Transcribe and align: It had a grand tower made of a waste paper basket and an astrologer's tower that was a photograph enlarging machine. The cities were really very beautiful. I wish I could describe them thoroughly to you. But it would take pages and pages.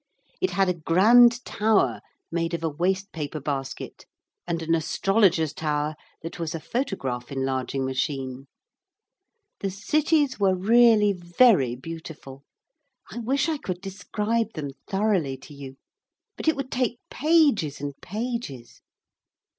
It 0.41 0.49
had 0.49 0.67
a 0.67 0.73
grand 0.73 1.45
tower 1.45 2.01
made 2.31 2.55
of 2.55 2.63
a 2.63 2.69
waste 2.69 3.11
paper 3.11 3.39
basket 3.39 4.07
and 4.47 4.63
an 4.63 4.73
astrologer's 4.73 5.53
tower 5.53 5.95
that 6.23 6.39
was 6.39 6.55
a 6.55 6.59
photograph 6.59 7.31
enlarging 7.31 7.85
machine. 7.85 8.47
The 9.59 9.69
cities 9.69 10.39
were 10.39 10.55
really 10.55 11.13
very 11.13 11.75
beautiful. 11.75 12.41
I 13.11 13.19
wish 13.19 13.47
I 13.47 13.59
could 13.59 13.79
describe 13.79 14.53
them 14.53 14.71
thoroughly 14.87 15.37
to 15.37 15.53
you. 15.53 15.75
But 16.35 16.47
it 16.47 16.55
would 16.55 16.71
take 16.71 16.97
pages 17.11 17.79
and 17.79 17.93
pages. 18.01 18.81